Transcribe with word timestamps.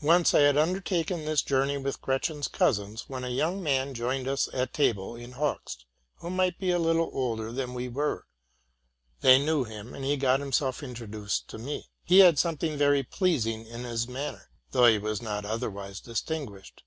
Once 0.00 0.32
I 0.32 0.38
had 0.40 0.56
undertaken 0.56 1.26
this 1.26 1.42
journey 1.42 1.76
with 1.76 2.00
Gretchen's 2.00 2.48
cousins, 2.48 3.06
when 3.10 3.22
«a 3.22 3.28
young 3.28 3.62
man 3.62 3.92
joined 3.92 4.26
us 4.26 4.48
at 4.54 4.72
table 4.72 5.14
in 5.14 5.32
Hochst, 5.32 5.84
who 6.20 6.30
might 6.30 6.58
be 6.58 6.70
a 6.70 6.78
little 6.78 7.10
older 7.12 7.52
than 7.52 7.74
we 7.74 7.86
were. 7.86 8.26
They 9.20 9.38
knew 9.44 9.64
him, 9.64 9.92
and 9.92 10.06
he 10.06 10.16
got 10.16 10.40
him 10.40 10.52
self 10.52 10.82
introduced 10.82 11.48
to 11.48 11.58
me. 11.58 11.90
He 12.02 12.20
had 12.20 12.38
something 12.38 12.78
very 12.78 13.02
pleasing 13.02 13.66
in 13.66 13.84
his 13.84 14.08
manner, 14.08 14.48
though 14.70 14.86
he 14.86 14.96
was 14.96 15.20
not 15.20 15.44
otherwise 15.44 16.00
distinguished. 16.00 16.82